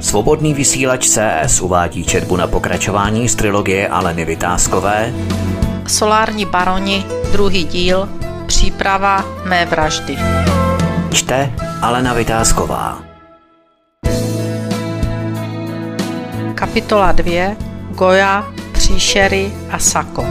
Svobodný 0.00 0.54
vysílač 0.54 1.08
CS 1.08 1.60
uvádí 1.60 2.04
četbu 2.04 2.36
na 2.36 2.46
pokračování 2.46 3.28
z 3.28 3.34
trilogie 3.34 3.88
Aleny 3.88 4.24
Vytázkové 4.24 5.12
Solární 5.86 6.46
baroni, 6.46 7.04
druhý 7.32 7.64
díl, 7.64 8.08
příprava 8.46 9.24
mé 9.44 9.66
vraždy. 9.66 10.16
Čte 11.12 11.52
Alena 11.82 12.14
Vytázková 12.14 13.02
Kapitola 16.54 17.12
2. 17.12 17.56
Goja, 17.90 18.52
příšery 18.72 19.52
a 19.70 19.78
sako. 19.78 20.26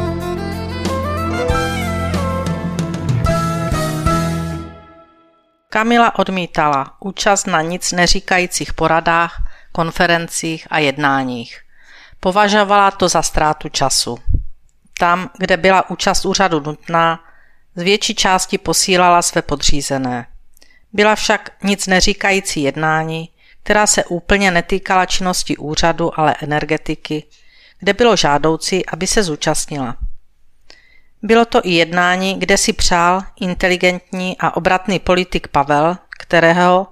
Kamila 5.69 6.19
odmítala 6.19 6.93
účast 6.99 7.47
na 7.47 7.61
nic 7.61 7.91
neříkajících 7.91 8.73
poradách, 8.73 9.48
konferencích 9.79 10.67
a 10.69 10.79
jednáních. 10.79 11.61
Považovala 12.19 12.91
to 12.91 13.09
za 13.09 13.21
ztrátu 13.21 13.69
času. 13.69 14.17
Tam, 14.99 15.29
kde 15.37 15.57
byla 15.57 15.89
účast 15.89 16.25
úřadu 16.25 16.59
nutná, 16.59 17.19
z 17.75 17.81
větší 17.81 18.15
části 18.15 18.57
posílala 18.57 19.21
své 19.21 19.41
podřízené. 19.41 20.27
Byla 20.93 21.15
však 21.15 21.51
nic 21.63 21.87
neříkající 21.87 22.63
jednání, 22.63 23.29
která 23.63 23.87
se 23.87 24.03
úplně 24.03 24.51
netýkala 24.51 25.05
činnosti 25.05 25.57
úřadu, 25.57 26.19
ale 26.19 26.35
energetiky, 26.41 27.23
kde 27.79 27.93
bylo 27.93 28.15
žádoucí, 28.15 28.85
aby 28.85 29.07
se 29.07 29.23
zúčastnila. 29.23 29.95
Bylo 31.21 31.45
to 31.45 31.61
i 31.63 31.71
jednání, 31.71 32.39
kde 32.39 32.57
si 32.57 32.73
přál 32.73 33.21
inteligentní 33.41 34.35
a 34.39 34.55
obratný 34.55 34.99
politik 34.99 35.47
Pavel, 35.47 35.97
kterého 36.19 36.87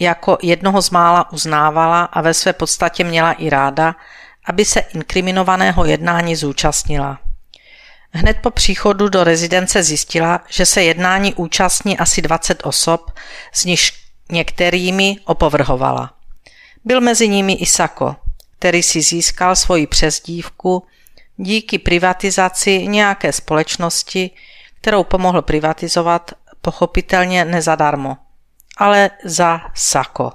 jako 0.00 0.38
jednoho 0.42 0.82
z 0.82 0.90
mála 0.90 1.32
uznávala 1.32 2.04
a 2.04 2.20
ve 2.20 2.34
své 2.34 2.52
podstatě 2.52 3.04
měla 3.04 3.32
i 3.32 3.50
ráda, 3.50 3.96
aby 4.46 4.64
se 4.64 4.80
inkriminovaného 4.80 5.84
jednání 5.84 6.36
zúčastnila. 6.36 7.18
Hned 8.12 8.36
po 8.42 8.50
příchodu 8.50 9.08
do 9.08 9.24
rezidence 9.24 9.82
zjistila, 9.82 10.40
že 10.48 10.66
se 10.66 10.82
jednání 10.82 11.34
účastní 11.34 11.98
asi 11.98 12.22
20 12.22 12.66
osob, 12.66 13.10
z 13.52 13.64
nich 13.64 13.80
některými 14.32 15.16
opovrhovala. 15.24 16.14
Byl 16.84 17.00
mezi 17.00 17.28
nimi 17.28 17.52
i 17.52 17.66
Sako, 17.66 18.16
který 18.58 18.82
si 18.82 19.02
získal 19.02 19.56
svoji 19.56 19.86
přezdívku 19.86 20.86
díky 21.36 21.78
privatizaci 21.78 22.86
nějaké 22.86 23.32
společnosti, 23.32 24.30
kterou 24.80 25.04
pomohl 25.04 25.42
privatizovat 25.42 26.30
pochopitelně 26.60 27.44
nezadarmo, 27.44 28.16
ale 28.80 29.10
za 29.24 29.60
Sako. 29.74 30.32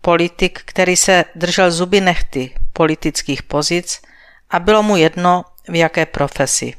Politik, 0.00 0.62
který 0.64 0.96
se 0.96 1.24
držel 1.34 1.70
zuby 1.70 2.00
nechty 2.00 2.54
politických 2.72 3.42
pozic 3.42 4.02
a 4.50 4.58
bylo 4.58 4.82
mu 4.82 4.96
jedno, 4.96 5.44
v 5.68 5.74
jaké 5.74 6.06
profesi. 6.06 6.74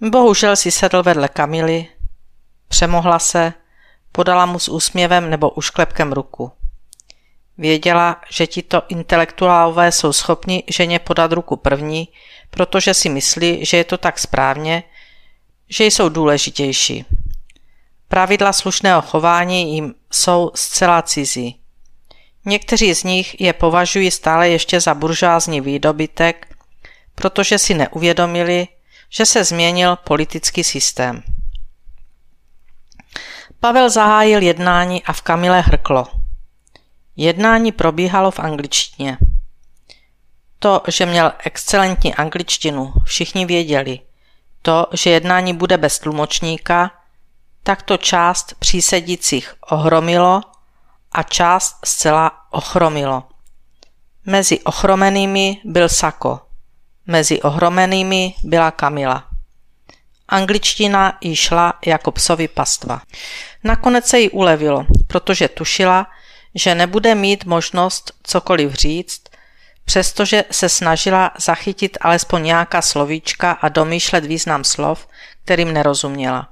Bohužel 0.00 0.56
si 0.56 0.70
sedl 0.70 1.02
vedle 1.02 1.28
Kamily, 1.28 1.86
přemohla 2.68 3.18
se, 3.18 3.52
podala 4.12 4.46
mu 4.46 4.58
s 4.58 4.68
úsměvem 4.68 5.30
nebo 5.30 5.50
ušklepkem 5.50 6.12
ruku. 6.12 6.52
Věděla, 7.58 8.20
že 8.30 8.46
tito 8.46 8.82
intelektuálové 8.88 9.92
jsou 9.92 10.12
schopni 10.12 10.64
ženě 10.68 10.98
podat 10.98 11.32
ruku 11.32 11.56
první, 11.56 12.08
protože 12.50 12.94
si 12.94 13.08
myslí, 13.08 13.64
že 13.64 13.76
je 13.76 13.84
to 13.84 13.98
tak 13.98 14.18
správně, 14.18 14.82
že 15.68 15.84
jsou 15.84 16.08
důležitější. 16.08 17.04
Pravidla 18.12 18.52
slušného 18.52 19.02
chování 19.02 19.74
jim 19.74 19.94
jsou 20.10 20.50
zcela 20.54 21.02
cizí. 21.02 21.60
Někteří 22.44 22.94
z 22.94 23.04
nich 23.04 23.40
je 23.40 23.52
považují 23.52 24.10
stále 24.10 24.48
ještě 24.48 24.80
za 24.80 24.94
buržázní 24.94 25.60
výdobytek, 25.60 26.56
protože 27.14 27.58
si 27.58 27.74
neuvědomili, 27.74 28.68
že 29.10 29.26
se 29.26 29.44
změnil 29.44 29.96
politický 29.96 30.64
systém. 30.64 31.22
Pavel 33.60 33.90
zahájil 33.90 34.42
jednání 34.42 35.02
a 35.04 35.12
v 35.12 35.22
Kamile 35.22 35.60
hrklo– 35.60 36.06
Jednání 37.16 37.72
probíhalo 37.72 38.30
v 38.30 38.38
angličtině. 38.38 39.16
To, 40.58 40.82
že 40.88 41.06
měl 41.06 41.32
excelentní 41.44 42.14
angličtinu, 42.14 42.92
všichni 43.04 43.46
věděli. 43.46 44.00
To, 44.62 44.86
že 44.92 45.10
jednání 45.10 45.54
bude 45.54 45.78
bez 45.78 45.98
tlumočníka, 45.98 46.90
tak 47.62 47.82
to 47.82 47.96
část 47.96 48.54
přísedících 48.58 49.54
ohromilo 49.70 50.40
a 51.12 51.22
část 51.22 51.76
zcela 51.84 52.32
ochromilo. 52.50 53.22
Mezi 54.26 54.60
ochromenými 54.60 55.60
byl 55.64 55.88
Sako, 55.88 56.40
mezi 57.06 57.42
ohromenými 57.42 58.34
byla 58.42 58.70
Kamila. 58.70 59.24
Angličtina 60.28 61.18
jí 61.20 61.36
šla 61.36 61.74
jako 61.86 62.12
psovi 62.12 62.48
pastva. 62.48 63.00
Nakonec 63.64 64.06
se 64.06 64.18
jí 64.18 64.30
ulevilo, 64.30 64.86
protože 65.06 65.48
tušila, 65.48 66.06
že 66.54 66.74
nebude 66.74 67.14
mít 67.14 67.44
možnost 67.44 68.12
cokoliv 68.22 68.72
říct, 68.72 69.22
přestože 69.84 70.44
se 70.50 70.68
snažila 70.68 71.30
zachytit 71.38 71.98
alespoň 72.00 72.42
nějaká 72.42 72.82
slovíčka 72.82 73.52
a 73.52 73.68
domýšlet 73.68 74.24
význam 74.24 74.64
slov, 74.64 75.08
kterým 75.44 75.72
nerozuměla. 75.72 76.48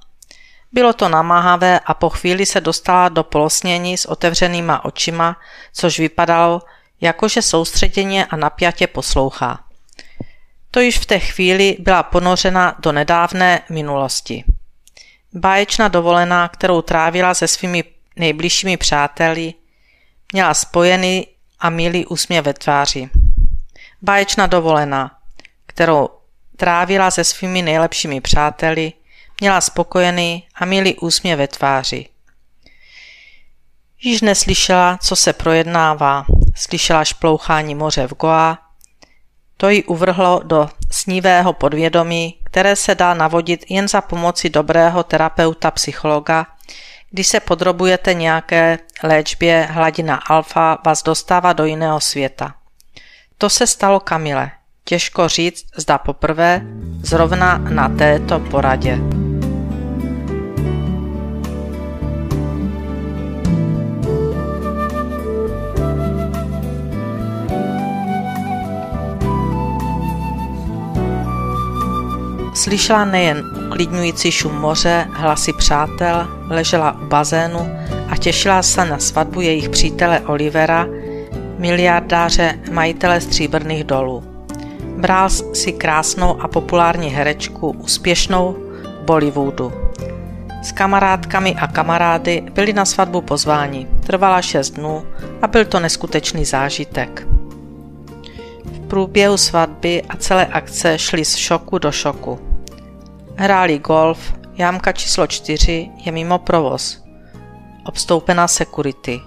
Bylo 0.72 0.92
to 0.92 1.08
namáhavé 1.08 1.80
a 1.80 1.94
po 1.94 2.10
chvíli 2.10 2.46
se 2.46 2.60
dostala 2.60 3.08
do 3.08 3.24
polosnění 3.24 3.96
s 3.96 4.06
otevřenýma 4.06 4.84
očima, 4.84 5.36
což 5.72 5.98
vypadalo, 5.98 6.62
jakože 7.00 7.42
soustředěně 7.42 8.26
a 8.26 8.36
napjatě 8.36 8.86
poslouchá. 8.86 9.64
To 10.70 10.80
již 10.80 10.98
v 10.98 11.06
té 11.06 11.18
chvíli 11.18 11.76
byla 11.78 12.02
ponořena 12.02 12.76
do 12.78 12.92
nedávné 12.92 13.62
minulosti. 13.70 14.44
Báječná 15.32 15.88
dovolená, 15.88 16.48
kterou 16.48 16.82
trávila 16.82 17.34
se 17.34 17.48
svými 17.48 17.84
nejbližšími 18.16 18.76
přáteli, 18.76 19.54
Měla 20.32 20.54
spojený 20.54 21.26
a 21.60 21.70
milý 21.70 22.06
úsměv 22.06 22.44
ve 22.44 22.54
tváři. 22.54 23.10
Báječná 24.02 24.46
dovolená, 24.46 25.10
kterou 25.66 26.08
trávila 26.56 27.10
se 27.10 27.24
svými 27.24 27.62
nejlepšími 27.62 28.20
přáteli, 28.20 28.92
měla 29.40 29.60
spokojený 29.60 30.44
a 30.54 30.64
milý 30.64 30.94
úsměv 30.94 31.38
ve 31.38 31.48
tváři. 31.48 32.06
Již 34.02 34.20
neslyšela, 34.20 34.98
co 35.02 35.16
se 35.16 35.32
projednává, 35.32 36.24
slyšela 36.54 37.04
šplouchání 37.04 37.74
moře 37.74 38.06
v 38.06 38.14
Goa, 38.14 38.58
to 39.56 39.68
ji 39.68 39.84
uvrhlo 39.84 40.40
do 40.44 40.68
snívého 40.90 41.52
podvědomí, 41.52 42.34
které 42.44 42.76
se 42.76 42.94
dá 42.94 43.14
navodit 43.14 43.64
jen 43.68 43.88
za 43.88 44.00
pomoci 44.00 44.50
dobrého 44.50 45.02
terapeuta 45.02 45.70
psychologa, 45.70 46.46
když 47.10 47.26
se 47.26 47.40
podrobujete 47.40 48.14
nějaké 48.14 48.78
léčbě, 49.02 49.68
hladina 49.70 50.16
alfa 50.16 50.78
vás 50.86 51.02
dostává 51.02 51.52
do 51.52 51.64
jiného 51.64 52.00
světa. 52.00 52.54
To 53.38 53.50
se 53.50 53.66
stalo 53.66 54.00
Kamile. 54.00 54.50
Těžko 54.84 55.28
říct, 55.28 55.64
zda 55.76 55.98
poprvé, 55.98 56.62
zrovna 57.02 57.58
na 57.58 57.88
této 57.88 58.38
poradě. 58.38 58.98
Slyšela 72.60 73.04
nejen 73.04 73.44
uklidňující 73.66 74.32
šum 74.32 74.54
moře, 74.54 75.06
hlasy 75.12 75.52
přátel, 75.52 76.28
ležela 76.48 77.00
u 77.00 77.06
bazénu 77.06 77.58
a 78.08 78.16
těšila 78.16 78.62
se 78.62 78.84
na 78.84 78.98
svatbu 78.98 79.40
jejich 79.40 79.68
přítele 79.68 80.20
Olivera, 80.20 80.86
miliardáře 81.58 82.58
majitele 82.72 83.20
stříbrných 83.20 83.84
dolů. 83.84 84.24
Bral 84.96 85.28
si 85.30 85.72
krásnou 85.72 86.40
a 86.42 86.48
populární 86.48 87.08
herečku, 87.08 87.70
úspěšnou 87.70 88.56
Bollywoodu. 89.04 89.72
S 90.62 90.72
kamarádkami 90.72 91.54
a 91.54 91.66
kamarády 91.66 92.42
byli 92.52 92.72
na 92.72 92.84
svatbu 92.84 93.20
pozváni. 93.20 93.86
Trvala 94.06 94.42
šest 94.42 94.70
dnů 94.70 95.06
a 95.42 95.46
byl 95.46 95.64
to 95.64 95.80
neskutečný 95.80 96.44
zážitek. 96.44 97.26
V 98.72 98.80
průběhu 98.88 99.36
svatby 99.36 100.02
a 100.08 100.16
celé 100.16 100.46
akce 100.46 100.98
šli 100.98 101.24
z 101.24 101.36
šoku 101.36 101.78
do 101.78 101.92
šoku. 101.92 102.49
Hráli 103.42 103.78
golf, 103.78 104.32
jámka 104.54 104.92
číslo 104.92 105.26
4 105.26 105.90
je 105.96 106.12
mimo 106.12 106.38
provoz. 106.38 107.02
Obstoupená 107.86 108.48
security. 108.48 109.20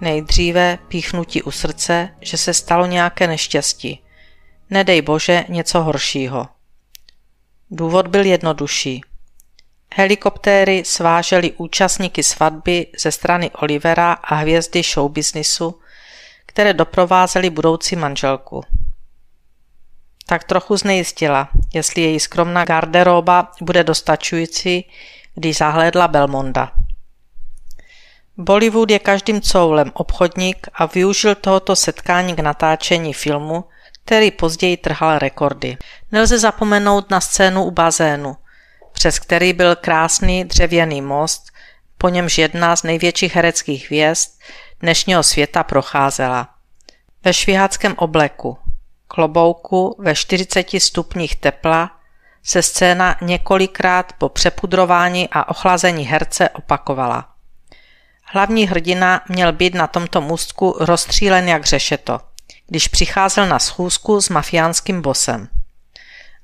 Nejdříve 0.00 0.78
píchnutí 0.88 1.42
u 1.42 1.50
srdce, 1.50 2.08
že 2.20 2.36
se 2.36 2.54
stalo 2.54 2.86
nějaké 2.86 3.26
neštěstí. 3.26 4.00
Nedej 4.70 5.02
bože 5.02 5.44
něco 5.48 5.80
horšího. 5.80 6.48
Důvod 7.70 8.06
byl 8.06 8.24
jednodušší. 8.24 9.00
Helikoptéry 9.94 10.82
svážely 10.84 11.52
účastníky 11.52 12.22
svatby 12.22 12.86
ze 12.98 13.12
strany 13.12 13.50
Olivera 13.50 14.12
a 14.12 14.34
hvězdy 14.34 14.82
showbiznisu, 14.82 15.80
které 16.46 16.74
doprovázely 16.74 17.50
budoucí 17.50 17.96
manželku. 17.96 18.64
Tak 20.28 20.44
trochu 20.44 20.76
znejistila, 20.76 21.48
jestli 21.74 22.02
její 22.02 22.20
skromná 22.20 22.64
garderoba 22.64 23.52
bude 23.60 23.84
dostačující, 23.84 24.90
když 25.34 25.56
zahlédla 25.56 26.08
Belmonda. 26.08 26.72
Bollywood 28.36 28.90
je 28.90 28.98
každým 28.98 29.40
coulem 29.40 29.90
obchodník 29.94 30.66
a 30.74 30.86
využil 30.86 31.34
tohoto 31.34 31.76
setkání 31.76 32.34
k 32.34 32.40
natáčení 32.40 33.14
filmu, 33.14 33.64
který 34.04 34.30
později 34.30 34.76
trhal 34.76 35.18
rekordy. 35.18 35.76
Nelze 36.12 36.38
zapomenout 36.38 37.10
na 37.10 37.20
scénu 37.20 37.64
u 37.64 37.70
bazénu, 37.70 38.36
přes 38.92 39.18
který 39.18 39.52
byl 39.52 39.76
krásný 39.76 40.44
dřevěný 40.44 41.02
most, 41.02 41.42
po 41.98 42.08
němž 42.08 42.38
jedna 42.38 42.76
z 42.76 42.82
největších 42.82 43.34
hereckých 43.34 43.86
hvězd 43.86 44.30
dnešního 44.80 45.22
světa 45.22 45.62
procházela. 45.62 46.48
Ve 47.24 47.34
šviháckém 47.34 47.94
obleku, 47.96 48.58
klobouku 49.08 49.96
ve 49.98 50.14
40 50.14 50.66
stupních 50.78 51.36
tepla 51.36 51.90
se 52.42 52.62
scéna 52.62 53.16
několikrát 53.20 54.12
po 54.18 54.28
přepudrování 54.28 55.28
a 55.32 55.48
ochlazení 55.48 56.04
herce 56.04 56.48
opakovala. 56.48 57.28
Hlavní 58.24 58.66
hrdina 58.66 59.20
měl 59.28 59.52
být 59.52 59.74
na 59.74 59.86
tomto 59.86 60.20
můstku 60.20 60.76
rozstřílen 60.80 61.48
jak 61.48 61.64
řešeto, 61.64 62.20
když 62.66 62.88
přicházel 62.88 63.46
na 63.46 63.58
schůzku 63.58 64.20
s 64.20 64.28
mafiánským 64.28 65.02
bosem. 65.02 65.48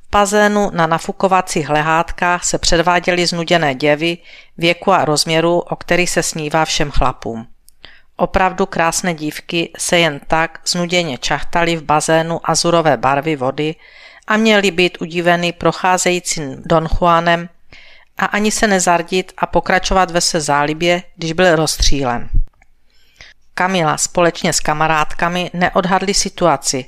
V 0.06 0.10
bazénu 0.10 0.70
na 0.70 0.86
nafukovacích 0.86 1.68
lehátkách 1.68 2.44
se 2.44 2.58
předváděly 2.58 3.26
znuděné 3.26 3.74
děvy 3.74 4.18
věku 4.58 4.92
a 4.92 5.04
rozměru, 5.04 5.58
o 5.58 5.76
kterých 5.76 6.10
se 6.10 6.22
snívá 6.22 6.64
všem 6.64 6.90
chlapům. 6.90 7.53
Opravdu 8.16 8.66
krásné 8.66 9.14
dívky 9.14 9.70
se 9.78 9.98
jen 9.98 10.20
tak 10.26 10.60
znuděně 10.66 11.18
čachtaly 11.18 11.76
v 11.76 11.82
bazénu 11.82 12.50
azurové 12.50 12.96
barvy 12.96 13.36
vody 13.36 13.74
a 14.26 14.36
měly 14.36 14.70
být 14.70 15.00
udiveny 15.00 15.52
procházejícím 15.52 16.62
Don 16.66 16.88
Juanem 17.00 17.48
a 18.18 18.24
ani 18.24 18.50
se 18.50 18.66
nezardit 18.66 19.32
a 19.36 19.46
pokračovat 19.46 20.10
ve 20.10 20.20
své 20.20 20.40
zálibě, 20.40 21.02
když 21.16 21.32
byl 21.32 21.56
rozstřílen. 21.56 22.28
Kamila 23.54 23.98
společně 23.98 24.52
s 24.52 24.60
kamarádkami 24.60 25.50
neodhadli 25.54 26.14
situaci 26.14 26.84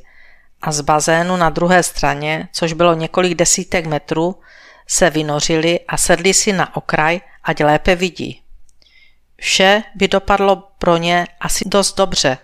a 0.63 0.73
z 0.73 0.81
bazénu 0.81 1.37
na 1.37 1.51
druhé 1.51 1.83
straně, 1.83 2.49
což 2.53 2.73
bylo 2.73 2.95
několik 2.95 3.35
desítek 3.35 3.87
metrů, 3.87 4.41
se 4.87 5.11
vynořili 5.11 5.81
a 5.89 5.97
sedli 5.97 6.35
si 6.35 6.53
na 6.53 6.77
okraj, 6.77 7.21
ať 7.45 7.65
lépe 7.65 7.95
vidí. 7.95 8.43
Vše 9.37 9.83
by 9.95 10.09
dopadlo 10.09 10.57
pro 10.79 10.97
ně 10.97 11.27
asi 11.41 11.65
dost 11.69 11.97
dobře, 11.97 12.39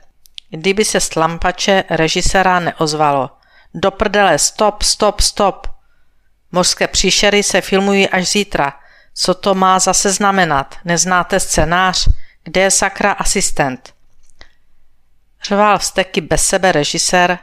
kdyby 0.51 0.85
se 0.85 1.01
z 1.01 1.17
lampače 1.17 1.85
režisera 1.91 2.61
neozvalo. 2.61 3.31
Do 3.75 3.91
prdele, 3.91 4.39
stop, 4.39 4.83
stop, 4.83 5.21
stop. 5.21 5.67
Mořské 6.53 6.89
příšery 6.89 7.43
se 7.43 7.61
filmují 7.61 8.09
až 8.09 8.29
zítra. 8.29 8.73
Co 9.15 9.35
to 9.35 9.55
má 9.55 9.79
zase 9.79 10.13
znamenat? 10.13 10.75
Neznáte 10.85 11.41
scénář? 11.41 12.09
Kde 12.45 12.61
je 12.61 12.71
sakra 12.71 13.13
asistent? 13.13 13.95
Řval 15.45 15.79
vsteky 15.79 16.21
bez 16.21 16.45
sebe 16.45 16.73
režisér, 16.73 17.39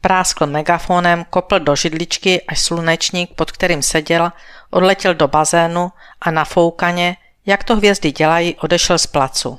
práskl 0.00 0.46
megafonem, 0.46 1.24
kopl 1.30 1.58
do 1.58 1.76
židličky, 1.76 2.42
až 2.42 2.60
slunečník, 2.60 3.34
pod 3.34 3.52
kterým 3.52 3.82
seděl, 3.82 4.32
odletěl 4.70 5.14
do 5.14 5.28
bazénu 5.28 5.92
a 6.20 6.30
na 6.30 6.44
foukaně, 6.44 7.16
jak 7.48 7.64
to 7.64 7.76
hvězdy 7.76 8.12
dělají, 8.12 8.54
odešel 8.54 8.98
z 8.98 9.06
placu. 9.06 9.58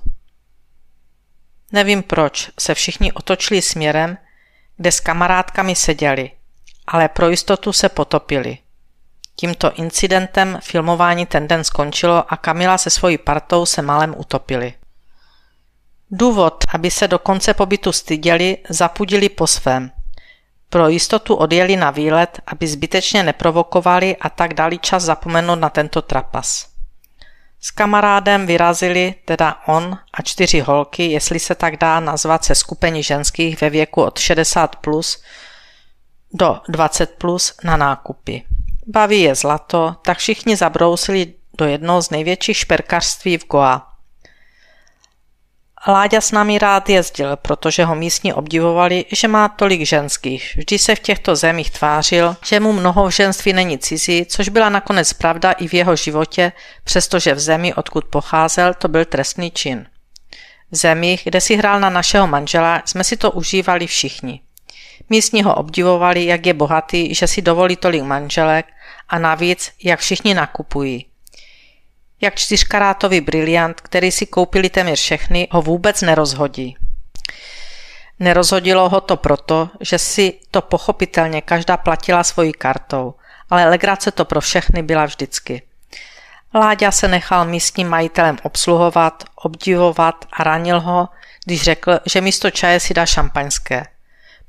Nevím 1.72 2.04
proč 2.04 2.50
se 2.60 2.74
všichni 2.74 3.12
otočili 3.12 3.62
směrem, 3.62 4.18
kde 4.78 4.92
s 4.92 5.00
kamarádkami 5.00 5.76
seděli, 5.76 6.32
ale 6.88 7.10
pro 7.10 7.30
jistotu 7.30 7.74
se 7.74 7.90
potopili. 7.90 8.58
Tímto 9.36 9.74
incidentem 9.74 10.60
filmování 10.62 11.26
ten 11.26 11.48
den 11.48 11.64
skončilo 11.64 12.34
a 12.34 12.38
Kamila 12.38 12.78
se 12.78 12.90
svojí 12.90 13.18
partou 13.18 13.66
se 13.66 13.82
malem 13.82 14.16
utopili. 14.18 14.74
Důvod, 16.12 16.64
aby 16.74 16.92
se 16.92 17.08
do 17.08 17.20
konce 17.20 17.54
pobytu 17.54 17.92
styděli, 17.92 18.58
zapudili 18.70 19.30
po 19.30 19.48
svém. 19.48 19.92
Pro 20.70 20.88
jistotu 20.88 21.36
odjeli 21.36 21.76
na 21.76 21.92
výlet, 21.92 22.40
aby 22.48 22.68
zbytečně 22.68 23.24
neprovokovali 23.24 24.18
a 24.18 24.30
tak 24.30 24.54
dali 24.54 24.78
čas 24.78 25.04
zapomenout 25.04 25.60
na 25.60 25.70
tento 25.70 26.02
trapas. 26.02 26.79
S 27.62 27.72
kamarádem 27.72 28.46
vyrazili 28.46 29.16
teda 29.26 29.62
on 29.66 29.98
a 30.14 30.22
čtyři 30.22 30.60
holky, 30.60 31.12
jestli 31.12 31.40
se 31.40 31.56
tak 31.56 31.78
dá 31.78 32.00
nazvat 32.00 32.46
se 32.46 32.56
skupení 32.56 33.04
ženských 33.04 33.62
ve 33.62 33.70
věku 33.70 34.04
od 34.04 34.20
60 34.20 34.76
plus 34.76 35.24
do 36.34 36.62
20 36.70 37.16
plus 37.18 37.54
na 37.64 37.78
nákupy. 37.78 38.44
Baví 38.88 39.22
je 39.22 39.36
zlato, 39.36 39.96
tak 40.02 40.18
všichni 40.18 40.56
zabrousili 40.56 41.34
do 41.58 41.66
jednoho 41.66 42.02
z 42.02 42.10
největších 42.10 42.58
šperkařství 42.58 43.38
v 43.38 43.48
Goa. 43.48 43.89
Láďa 45.88 46.22
s 46.22 46.32
námi 46.32 46.58
rád 46.58 46.90
jezdil, 46.90 47.36
protože 47.36 47.86
ho 47.86 47.96
místní 47.96 48.34
obdivovali, 48.34 49.06
že 49.12 49.28
má 49.28 49.48
tolik 49.48 49.82
ženských. 49.82 50.56
Vždy 50.58 50.80
se 50.80 50.96
v 50.96 51.00
těchto 51.00 51.36
zemích 51.36 51.72
tvářil, 51.72 52.36
že 52.46 52.60
mu 52.60 52.74
mnoho 52.74 53.12
ženství 53.12 53.54
není 53.54 53.78
cizí, 53.78 54.26
což 54.26 54.50
byla 54.50 54.70
nakonec 54.70 55.14
pravda 55.14 55.52
i 55.52 55.68
v 55.68 55.74
jeho 55.74 55.96
životě, 55.96 56.52
přestože 56.84 57.34
v 57.34 57.40
zemi, 57.40 57.74
odkud 57.74 58.06
pocházel, 58.06 58.74
to 58.74 58.88
byl 58.88 59.06
trestný 59.06 59.52
čin. 59.52 59.86
V 60.72 60.76
zemích, 60.76 61.22
kde 61.24 61.42
si 61.42 61.56
hrál 61.56 61.80
na 61.80 61.90
našeho 61.90 62.28
manžela, 62.28 62.82
jsme 62.86 63.04
si 63.04 63.18
to 63.18 63.32
užívali 63.32 63.88
všichni. 63.88 64.42
Místní 65.10 65.44
ho 65.44 65.56
obdivovali, 65.56 66.26
jak 66.26 66.46
je 66.46 66.54
bohatý, 66.54 67.16
že 67.16 67.28
si 67.28 67.42
dovolí 67.42 67.76
tolik 67.76 68.04
manželek 68.04 68.66
a 69.10 69.20
navíc, 69.20 69.72
jak 69.84 70.00
všichni 70.00 70.34
nakupují. 70.34 71.09
Jak 72.22 72.36
čtyřkarátový 72.36 73.22
briliant, 73.22 73.82
který 73.82 74.12
si 74.12 74.26
koupili 74.26 74.70
téměř 74.70 75.00
všechny, 75.00 75.48
ho 75.52 75.62
vůbec 75.62 76.02
nerozhodí. 76.02 76.78
Nerozhodilo 78.20 78.90
ho 78.90 79.02
to 79.02 79.18
proto, 79.18 79.70
že 79.80 80.00
si 80.00 80.40
to 80.52 80.62
pochopitelně 80.62 81.42
každá 81.42 81.78
platila 81.78 82.24
svojí 82.24 82.52
kartou, 82.52 83.14
ale 83.50 83.70
legrace 83.70 84.12
to 84.12 84.26
pro 84.26 84.42
všechny 84.42 84.84
byla 84.84 85.06
vždycky. 85.06 85.62
Láďa 86.54 86.92
se 86.92 87.08
nechal 87.08 87.46
místním 87.46 87.90
majitelem 87.90 88.38
obsluhovat, 88.44 89.24
obdivovat 89.36 90.26
a 90.34 90.44
ranil 90.44 90.80
ho, 90.80 91.10
když 91.46 91.62
řekl, 91.62 92.00
že 92.06 92.22
místo 92.22 92.52
čaje 92.52 92.80
si 92.80 92.94
dá 92.94 93.06
šampaňské. 93.06 93.86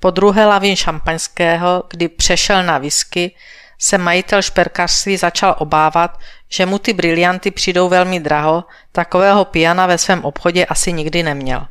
Po 0.01 0.11
druhé 0.11 0.47
lavín 0.47 0.77
šampaňského, 0.77 1.85
kdy 1.91 2.09
přešel 2.09 2.63
na 2.63 2.79
whisky, 2.79 3.35
se 3.79 3.99
majitel 3.99 4.43
šperkařství 4.43 5.17
začal 5.17 5.55
obávat, 5.59 6.19
že 6.51 6.67
mu 6.67 6.79
ty 6.79 6.93
brilianty 6.93 7.51
přijdou 7.51 7.89
velmi 7.89 8.21
draho, 8.21 8.65
takového 8.93 9.45
piana 9.45 9.87
ve 9.87 9.99
svém 9.99 10.25
obchodě 10.25 10.67
asi 10.67 10.93
nikdy 10.93 11.23
neměl. 11.23 11.67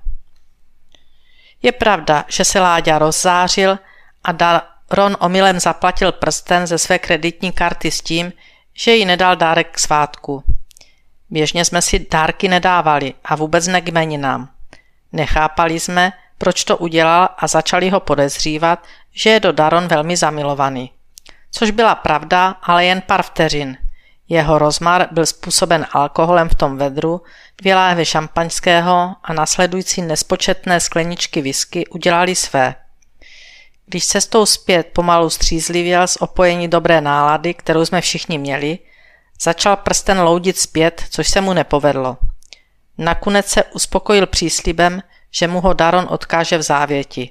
Je 1.61 1.71
pravda, 1.71 2.25
že 2.27 2.45
se 2.45 2.59
Láďa 2.59 2.99
rozzářil 2.99 3.79
a 4.23 4.31
Daron 4.31 5.17
omylem 5.19 5.59
zaplatil 5.59 6.11
prsten 6.11 6.67
ze 6.67 6.77
své 6.77 6.99
kreditní 6.99 7.51
karty 7.51 7.91
s 7.91 8.01
tím, 8.01 8.33
že 8.73 8.95
jí 8.95 9.05
nedal 9.05 9.35
dárek 9.35 9.71
k 9.71 9.79
svátku. 9.79 10.43
Běžně 11.29 11.65
jsme 11.65 11.81
si 11.81 12.07
dárky 12.11 12.47
nedávali 12.47 13.13
a 13.25 13.35
vůbec 13.35 13.67
ne 13.67 13.81
k 13.81 13.87
jmeninám. 13.87 14.49
Nechápali 15.11 15.79
jsme, 15.79 16.13
proč 16.37 16.63
to 16.63 16.77
udělal 16.77 17.29
a 17.37 17.47
začali 17.47 17.89
ho 17.89 17.99
podezřívat, 17.99 18.83
že 19.11 19.29
je 19.29 19.39
do 19.39 19.51
Daron 19.51 19.87
velmi 19.87 20.17
zamilovaný. 20.17 20.91
Což 21.51 21.71
byla 21.71 21.95
pravda, 21.95 22.55
ale 22.63 22.85
jen 22.85 23.01
pár 23.01 23.23
vteřin. 23.23 23.77
Jeho 24.29 24.59
rozmar 24.59 25.07
byl 25.11 25.25
způsoben 25.25 25.85
alkoholem 25.91 26.49
v 26.49 26.55
tom 26.55 26.77
vedru, 26.77 27.21
dvě 27.57 27.75
láhve 27.75 28.05
šampaňského 28.05 29.15
a 29.23 29.33
nasledující 29.33 30.01
nespočetné 30.01 30.79
skleničky 30.79 31.41
whisky 31.41 31.87
udělali 31.87 32.35
své. 32.35 32.75
Když 33.85 34.07
cestou 34.07 34.45
zpět 34.45 34.87
pomalu 34.93 35.29
střízlivěl 35.29 36.07
z 36.07 36.17
opojení 36.19 36.67
dobré 36.67 37.01
nálady, 37.01 37.53
kterou 37.53 37.85
jsme 37.85 38.01
všichni 38.01 38.37
měli, 38.37 38.79
začal 39.41 39.75
prsten 39.75 40.19
loudit 40.19 40.57
zpět, 40.57 41.03
což 41.09 41.29
se 41.29 41.41
mu 41.41 41.53
nepovedlo. 41.53 42.17
Nakonec 42.97 43.47
se 43.47 43.63
uspokojil 43.63 44.27
příslibem, 44.27 45.03
že 45.31 45.47
mu 45.47 45.61
ho 45.61 45.73
Daron 45.73 46.07
odkáže 46.09 46.57
v 46.57 46.61
závěti. 46.61 47.29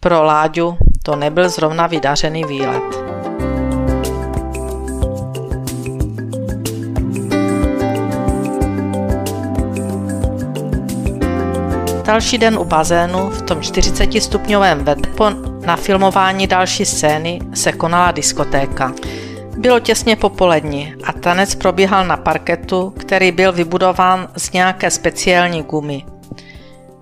Pro 0.00 0.22
Láďu 0.22 0.78
to 1.02 1.16
nebyl 1.16 1.48
zrovna 1.48 1.86
vydařený 1.86 2.44
výlet. 2.44 2.82
Další 12.08 12.38
den 12.38 12.58
u 12.58 12.64
bazénu 12.64 13.30
v 13.30 13.42
tom 13.42 13.62
40 13.62 14.22
stupňovém 14.22 14.84
vedru 14.84 15.12
po 15.12 15.30
nafilmování 15.66 16.46
další 16.46 16.84
scény 16.84 17.40
se 17.54 17.72
konala 17.72 18.10
diskotéka. 18.10 18.92
Bylo 19.56 19.80
těsně 19.80 20.16
popolední 20.16 20.94
a 21.04 21.12
tanec 21.12 21.54
probíhal 21.54 22.06
na 22.06 22.16
parketu, 22.16 22.90
který 22.90 23.32
byl 23.32 23.52
vybudován 23.52 24.28
z 24.36 24.52
nějaké 24.52 24.90
speciální 24.90 25.62
gumy. 25.62 26.04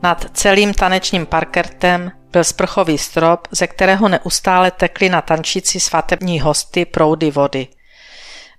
Nad 0.02 0.26
celým 0.32 0.74
tanečním 0.74 1.26
parketem 1.26 2.12
byl 2.32 2.44
sprchový 2.44 2.98
strop, 2.98 3.48
ze 3.50 3.66
kterého 3.66 4.08
neustále 4.08 4.70
tekly 4.70 5.08
na 5.08 5.22
tančící 5.22 5.80
svatební 5.80 6.40
hosty 6.40 6.84
proudy 6.84 7.30
vody. 7.30 7.68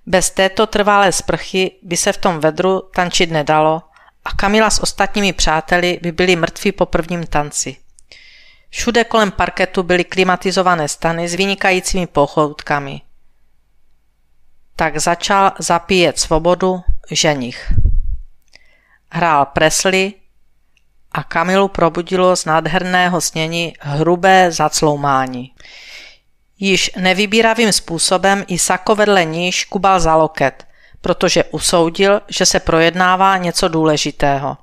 Bez 0.06 0.30
této 0.30 0.66
trvalé 0.66 1.12
sprchy 1.12 1.70
by 1.82 1.96
se 1.96 2.12
v 2.12 2.18
tom 2.18 2.40
vedru 2.40 2.82
tančit 2.94 3.30
nedalo 3.30 3.82
a 4.28 4.32
Kamila 4.36 4.70
s 4.70 4.82
ostatními 4.82 5.32
přáteli 5.32 5.98
by 6.02 6.12
byli 6.12 6.36
mrtví 6.36 6.72
po 6.72 6.86
prvním 6.86 7.26
tanci. 7.26 7.76
Všude 8.70 9.04
kolem 9.04 9.30
parketu 9.30 9.82
byly 9.82 10.04
klimatizované 10.04 10.88
stany 10.88 11.28
s 11.28 11.34
vynikajícími 11.34 12.06
pochoutkami. 12.06 13.00
Tak 14.76 14.98
začal 14.98 15.52
zapíjet 15.58 16.18
svobodu 16.18 16.82
ženich. 17.10 17.72
Hrál 19.10 19.46
Presley 19.46 20.12
a 21.12 21.22
Kamilu 21.22 21.68
probudilo 21.68 22.36
z 22.36 22.44
nádherného 22.44 23.20
snění 23.20 23.74
hrubé 23.80 24.52
zacloumání. 24.52 25.54
Již 26.58 26.90
nevybíravým 26.96 27.72
způsobem 27.72 28.44
i 28.46 28.58
Sako 28.58 28.94
vedle 28.94 29.24
níž 29.24 29.64
kubal 29.64 30.00
za 30.00 30.14
loket, 30.14 30.67
protože 31.00 31.44
usoudil, 31.44 32.20
že 32.28 32.46
se 32.46 32.60
projednává 32.60 33.36
něco 33.36 33.68
důležitého. 33.68 34.56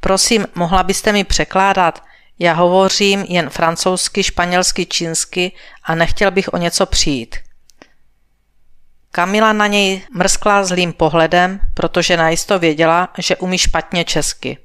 Prosím, 0.00 0.46
mohla 0.54 0.82
byste 0.82 1.12
mi 1.12 1.24
překládat? 1.24 2.02
Já 2.38 2.52
hovořím 2.52 3.22
jen 3.28 3.50
francouzsky, 3.50 4.22
španělsky, 4.22 4.86
čínsky 4.86 5.52
a 5.84 5.94
nechtěl 5.94 6.30
bych 6.30 6.54
o 6.54 6.56
něco 6.56 6.86
přijít. 6.86 7.36
Kamila 9.10 9.52
na 9.52 9.66
něj 9.66 10.06
mrskla 10.14 10.64
zlým 10.64 10.92
pohledem, 10.92 11.60
protože 11.74 12.16
najisto 12.16 12.58
věděla, 12.58 13.08
že 13.18 13.36
umí 13.36 13.58
špatně 13.58 14.04
česky. 14.04 14.58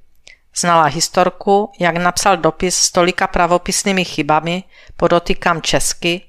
Znala 0.55 0.83
historku, 0.83 1.71
jak 1.79 1.97
napsal 1.97 2.37
dopis 2.37 2.75
s 2.75 2.91
tolika 2.91 3.27
pravopisnými 3.27 4.05
chybami, 4.05 4.63
podotýkám 4.97 5.61
česky, 5.61 6.21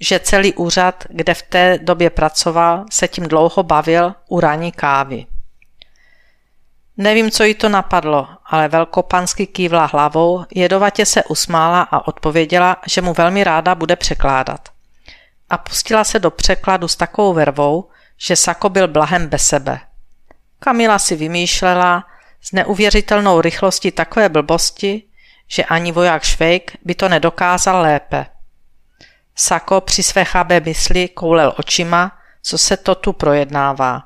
že 0.00 0.20
celý 0.20 0.54
úřad, 0.54 1.04
kde 1.10 1.34
v 1.34 1.42
té 1.42 1.78
době 1.78 2.10
pracoval, 2.10 2.84
se 2.90 3.08
tím 3.08 3.24
dlouho 3.24 3.62
bavil 3.62 4.14
u 4.28 4.40
raní 4.40 4.72
kávy. 4.72 5.26
Nevím, 6.96 7.30
co 7.30 7.44
jí 7.44 7.54
to 7.54 7.68
napadlo, 7.68 8.28
ale 8.46 8.68
velkopansky 8.68 9.46
kývla 9.46 9.86
hlavou, 9.86 10.44
jedovatě 10.54 11.06
se 11.06 11.24
usmála 11.24 11.82
a 11.82 12.08
odpověděla, 12.08 12.76
že 12.86 13.02
mu 13.02 13.14
velmi 13.14 13.44
ráda 13.44 13.74
bude 13.74 13.96
překládat. 13.96 14.68
A 15.50 15.58
pustila 15.58 16.04
se 16.04 16.18
do 16.18 16.30
překladu 16.30 16.88
s 16.88 16.96
takovou 16.96 17.34
vervou, 17.34 17.88
že 18.16 18.36
Sako 18.36 18.68
byl 18.68 18.88
blahem 18.88 19.28
bez 19.28 19.46
sebe. 19.46 19.80
Kamila 20.58 20.98
si 20.98 21.16
vymýšlela 21.16 22.04
s 22.40 22.52
neuvěřitelnou 22.52 23.40
rychlostí 23.40 23.90
takové 23.90 24.28
blbosti, 24.28 25.02
že 25.48 25.64
ani 25.64 25.92
voják 25.92 26.22
Švejk 26.22 26.72
by 26.84 26.94
to 26.94 27.08
nedokázal 27.08 27.82
lépe. 27.82 28.26
Sako 29.40 29.80
při 29.80 30.02
své 30.02 30.24
chabé 30.24 30.60
mysli 30.60 31.08
koulel 31.08 31.54
očima, 31.58 32.12
co 32.42 32.58
se 32.58 32.76
to 32.76 32.94
tu 32.94 33.12
projednává. 33.12 34.02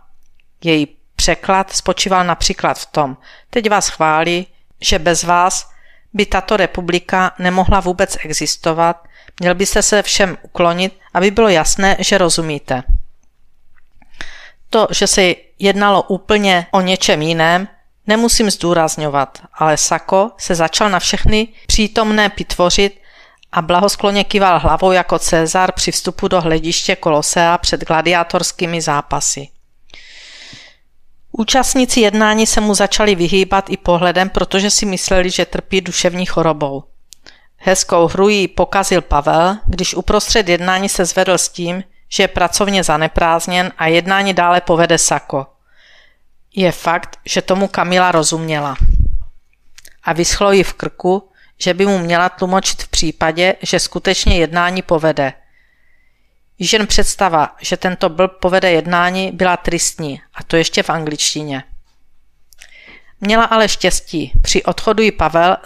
Její 0.64 0.96
překlad 1.16 1.72
spočíval 1.72 2.24
například 2.24 2.78
v 2.78 2.86
tom, 2.86 3.16
teď 3.50 3.70
vás 3.70 3.88
chválí, 3.88 4.46
že 4.80 4.98
bez 4.98 5.24
vás 5.24 5.70
by 6.12 6.26
tato 6.26 6.56
republika 6.56 7.34
nemohla 7.38 7.80
vůbec 7.80 8.16
existovat, 8.24 9.04
měl 9.40 9.54
byste 9.54 9.82
se 9.82 10.02
všem 10.02 10.36
uklonit, 10.42 10.98
aby 11.14 11.30
bylo 11.30 11.48
jasné, 11.48 11.96
že 11.98 12.18
rozumíte. 12.18 12.82
To, 14.70 14.88
že 14.90 15.06
se 15.06 15.34
jednalo 15.58 16.02
úplně 16.02 16.66
o 16.70 16.80
něčem 16.80 17.22
jiném, 17.22 17.68
nemusím 18.06 18.50
zdůrazňovat, 18.50 19.42
ale 19.54 19.76
Sako 19.76 20.30
se 20.38 20.54
začal 20.54 20.90
na 20.90 20.98
všechny 20.98 21.48
přítomné 21.66 22.28
pitvořit 22.28 23.01
a 23.52 23.62
blahoskloně 23.62 24.24
kýval 24.24 24.58
hlavou 24.58 24.92
jako 24.92 25.18
Cezar 25.18 25.72
při 25.72 25.92
vstupu 25.92 26.28
do 26.28 26.40
hlediště 26.40 26.96
Kolosea 26.96 27.58
před 27.58 27.84
gladiátorskými 27.84 28.80
zápasy. 28.80 29.48
Účastníci 31.32 32.00
jednání 32.00 32.46
se 32.46 32.60
mu 32.60 32.74
začali 32.74 33.14
vyhýbat 33.14 33.70
i 33.70 33.76
pohledem, 33.76 34.30
protože 34.30 34.70
si 34.70 34.86
mysleli, 34.86 35.30
že 35.30 35.46
trpí 35.46 35.80
duševní 35.80 36.26
chorobou. 36.26 36.84
Hezkou 37.56 38.06
hru 38.06 38.28
jí 38.28 38.48
pokazil 38.48 39.00
Pavel, 39.00 39.56
když 39.66 39.94
uprostřed 39.94 40.48
jednání 40.48 40.88
se 40.88 41.04
zvedl 41.04 41.38
s 41.38 41.48
tím, 41.48 41.84
že 42.08 42.22
je 42.22 42.28
pracovně 42.28 42.84
zaneprázdněn 42.84 43.72
a 43.78 43.86
jednání 43.86 44.34
dále 44.34 44.60
povede 44.60 44.98
Sako. 44.98 45.46
Je 46.54 46.72
fakt, 46.72 47.18
že 47.24 47.42
tomu 47.42 47.68
Kamila 47.68 48.12
rozuměla. 48.12 48.76
A 50.04 50.12
vyschlo 50.12 50.52
jí 50.52 50.62
v 50.62 50.72
krku, 50.72 51.31
že 51.62 51.74
by 51.74 51.86
mu 51.86 51.98
měla 51.98 52.28
tlumočit 52.28 52.82
v 52.82 52.88
případě, 52.88 53.54
že 53.62 53.78
skutečně 53.78 54.38
jednání 54.38 54.82
povede. 54.82 55.32
Již 56.58 56.72
jen 56.72 56.86
představa, 56.86 57.56
že 57.60 57.76
tento 57.76 58.08
blb 58.08 58.32
povede 58.40 58.70
jednání, 58.70 59.32
byla 59.32 59.56
tristní, 59.56 60.20
a 60.34 60.42
to 60.42 60.56
ještě 60.56 60.82
v 60.82 60.90
angličtině. 60.90 61.64
Měla 63.20 63.44
ale 63.44 63.68
štěstí. 63.68 64.32
Při 64.42 64.62
odchodu 64.62 65.02
ji 65.02 65.12
Pavel, 65.12 65.56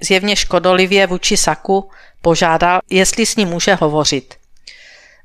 zjevně 0.00 0.36
škodolivě 0.36 1.06
vůči 1.06 1.36
Saku, 1.36 1.90
požádal, 2.22 2.80
jestli 2.90 3.26
s 3.26 3.36
ním 3.36 3.48
může 3.48 3.74
hovořit. 3.74 4.34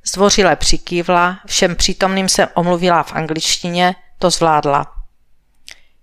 Zdvořile 0.04 0.56
přikývla, 0.56 1.40
všem 1.48 1.76
přítomným 1.76 2.30
se 2.30 2.48
omluvila 2.48 3.04
v 3.04 3.14
angličtině, 3.14 3.96
to 4.20 4.30
zvládla. 4.30 4.94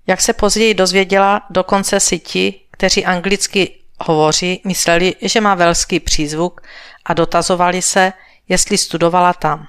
Jak 0.07 0.21
se 0.21 0.33
později 0.33 0.75
dozvěděla, 0.75 1.47
dokonce 1.50 2.00
si 2.00 2.19
ti, 2.19 2.61
kteří 2.71 3.04
anglicky 3.04 3.84
hovoří, 4.00 4.60
mysleli, 4.64 5.14
že 5.22 5.40
má 5.40 5.54
velský 5.54 6.00
přízvuk 6.00 6.60
a 7.04 7.14
dotazovali 7.14 7.82
se, 7.82 8.12
jestli 8.48 8.78
studovala 8.78 9.32
tam. 9.32 9.66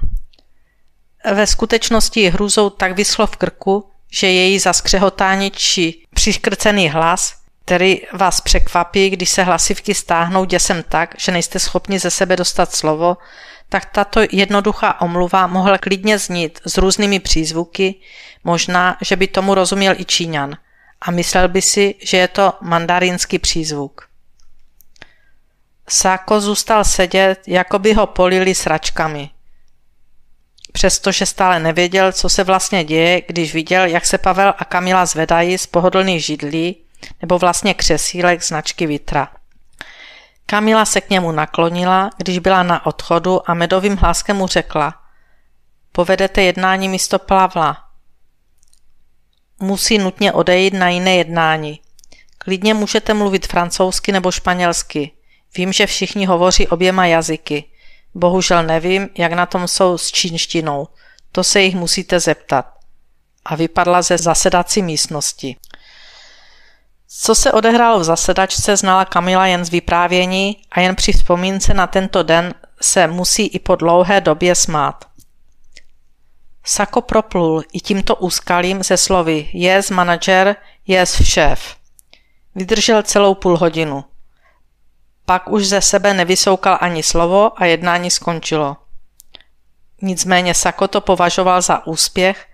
Ve 1.33 1.47
skutečnosti 1.47 2.29
hrůzou 2.29 2.69
tak 2.69 2.95
vyschlo 2.95 3.27
v 3.27 3.37
krku, 3.37 3.89
že 4.11 4.27
její 4.27 4.59
zaskřehotání 4.59 5.51
či 5.51 5.93
přiškrcený 6.13 6.89
hlas, 6.89 7.35
který 7.65 8.01
vás 8.13 8.41
překvapí, 8.41 9.09
když 9.09 9.29
se 9.29 9.43
hlasivky 9.43 9.93
stáhnou 9.93 10.45
děsem 10.45 10.83
tak, 10.89 11.15
že 11.17 11.31
nejste 11.31 11.59
schopni 11.59 11.99
ze 11.99 12.11
sebe 12.11 12.35
dostat 12.35 12.75
slovo, 12.75 13.17
tak 13.69 13.85
tato 13.85 14.19
jednoduchá 14.31 15.01
omluva 15.01 15.47
mohla 15.47 15.77
klidně 15.77 16.17
znít 16.17 16.59
s 16.65 16.77
různými 16.77 17.19
přízvuky, 17.19 17.95
možná, 18.43 18.97
že 19.01 19.15
by 19.15 19.27
tomu 19.27 19.55
rozuměl 19.55 19.93
i 19.97 20.05
Číňan 20.05 20.57
a 21.01 21.11
myslel 21.11 21.47
by 21.47 21.61
si, 21.61 21.95
že 22.01 22.17
je 22.17 22.27
to 22.27 22.53
mandarinský 22.61 23.39
přízvuk. 23.39 24.14
Sáko 25.89 26.41
zůstal 26.41 26.83
sedět, 26.83 27.41
jako 27.47 27.79
by 27.79 27.93
ho 27.93 28.07
polili 28.07 28.55
sračkami. 28.55 29.29
Přestože 30.71 31.25
stále 31.25 31.59
nevěděl, 31.59 32.11
co 32.11 32.29
se 32.29 32.43
vlastně 32.43 32.83
děje, 32.83 33.21
když 33.27 33.53
viděl, 33.53 33.85
jak 33.85 34.05
se 34.05 34.17
Pavel 34.17 34.53
a 34.57 34.65
Kamila 34.65 35.05
zvedají 35.05 35.57
z 35.57 35.67
pohodlných 35.67 36.25
židlí 36.25 36.85
nebo 37.21 37.39
vlastně 37.39 37.73
křesílek 37.73 38.43
značky 38.43 38.87
Vitra. 38.87 39.27
Kamila 40.45 40.85
se 40.85 41.01
k 41.01 41.09
němu 41.09 41.31
naklonila, 41.31 42.09
když 42.17 42.39
byla 42.39 42.63
na 42.63 42.85
odchodu 42.85 43.49
a 43.49 43.53
medovým 43.53 43.97
hláskem 43.97 44.37
mu 44.37 44.47
řekla 44.47 44.93
Povedete 45.91 46.41
jednání 46.41 46.89
místo 46.89 47.19
Plavla. 47.19 47.77
Musí 49.59 49.97
nutně 49.97 50.33
odejít 50.33 50.73
na 50.73 50.89
jiné 50.89 51.15
jednání. 51.15 51.81
Klidně 52.37 52.73
můžete 52.73 53.13
mluvit 53.13 53.47
francouzsky 53.47 54.11
nebo 54.11 54.31
španělsky. 54.31 55.11
Vím, 55.57 55.73
že 55.73 55.87
všichni 55.87 56.25
hovoří 56.25 56.67
oběma 56.67 57.05
jazyky. 57.05 57.63
Bohužel 58.13 58.63
nevím, 58.63 59.09
jak 59.17 59.33
na 59.33 59.45
tom 59.45 59.67
jsou 59.67 59.97
s 59.97 60.11
čínštinou. 60.11 60.87
To 61.31 61.43
se 61.43 61.61
jich 61.61 61.75
musíte 61.75 62.19
zeptat. 62.19 62.65
A 63.45 63.55
vypadla 63.55 64.01
ze 64.01 64.17
zasedací 64.17 64.81
místnosti. 64.81 65.55
Co 67.07 67.35
se 67.35 67.51
odehrálo 67.51 67.99
v 67.99 68.03
zasedačce, 68.03 68.77
znala 68.77 69.05
Kamila 69.05 69.47
jen 69.47 69.65
z 69.65 69.69
vyprávění 69.69 70.57
a 70.71 70.79
jen 70.79 70.95
při 70.95 71.11
vzpomínce 71.11 71.73
na 71.73 71.87
tento 71.87 72.23
den 72.23 72.53
se 72.81 73.07
musí 73.07 73.47
i 73.47 73.59
po 73.59 73.75
dlouhé 73.75 74.21
době 74.21 74.55
smát. 74.55 75.05
Sako 76.63 77.01
proplul 77.01 77.63
i 77.73 77.79
tímto 77.79 78.15
úskalím 78.15 78.83
ze 78.83 78.97
slovy 78.97 79.49
yes 79.53 79.89
manager, 79.89 80.55
yes 80.87 81.23
šéf. 81.23 81.75
Vydržel 82.55 83.03
celou 83.03 83.35
půl 83.35 83.57
hodinu. 83.57 84.03
Pak 85.25 85.49
už 85.49 85.67
ze 85.67 85.81
sebe 85.81 86.13
nevysoukal 86.13 86.77
ani 86.81 87.03
slovo 87.03 87.61
a 87.61 87.65
jednání 87.65 88.11
skončilo. 88.11 88.77
Nicméně 90.01 90.53
Sako 90.53 90.87
to 90.87 91.01
považoval 91.01 91.61
za 91.61 91.87
úspěch 91.87 92.45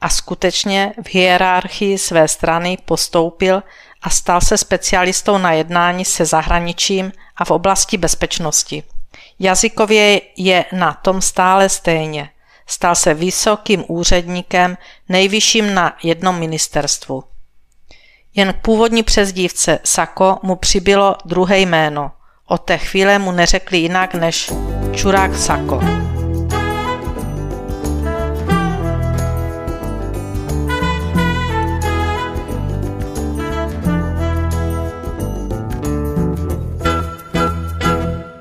a 0.00 0.08
skutečně 0.08 0.92
v 1.04 1.14
hierarchii 1.14 1.98
své 1.98 2.28
strany 2.28 2.78
postoupil 2.84 3.62
a 4.02 4.10
stal 4.10 4.40
se 4.40 4.58
specialistou 4.58 5.38
na 5.38 5.52
jednání 5.52 6.04
se 6.04 6.24
zahraničím 6.24 7.12
a 7.36 7.44
v 7.44 7.50
oblasti 7.50 7.96
bezpečnosti. 7.96 8.82
Jazykově 9.38 10.20
je 10.36 10.64
na 10.72 10.92
tom 10.92 11.22
stále 11.22 11.68
stejně. 11.68 12.30
stal 12.66 12.94
se 12.94 13.14
vysokým 13.14 13.84
úředníkem, 13.88 14.76
nejvyšším 15.08 15.74
na 15.74 15.96
jednom 16.02 16.38
ministerstvu. 16.38 17.24
Jen 18.36 18.52
k 18.52 18.56
původní 18.56 19.02
přezdívce 19.02 19.78
Sako 19.84 20.38
mu 20.42 20.56
přibylo 20.56 21.16
druhé 21.24 21.58
jméno. 21.58 22.10
Od 22.46 22.58
té 22.58 22.78
chvíle 22.78 23.18
mu 23.18 23.32
neřekli 23.32 23.78
jinak 23.78 24.14
než 24.14 24.52
Čurák 24.92 25.36
Sako. 25.36 25.80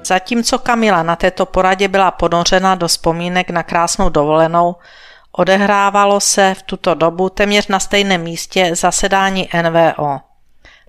Zatímco 0.05 0.59
Kamila 0.59 1.03
na 1.03 1.15
této 1.15 1.45
poradě 1.45 1.87
byla 1.87 2.11
ponořena 2.11 2.75
do 2.75 2.87
vzpomínek 2.87 3.49
na 3.49 3.63
krásnou 3.63 4.09
dovolenou, 4.09 4.75
odehrávalo 5.37 6.19
se 6.19 6.53
v 6.53 6.63
tuto 6.63 6.93
dobu 6.93 7.29
téměř 7.29 7.67
na 7.67 7.79
stejném 7.79 8.21
místě 8.21 8.75
zasedání 8.75 9.49
NVO. 9.61 10.19